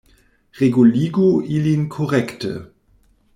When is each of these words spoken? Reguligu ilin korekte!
Reguligu 0.59 1.27
ilin 1.57 1.85
korekte! 1.97 2.55